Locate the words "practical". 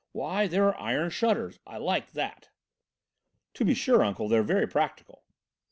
4.67-5.25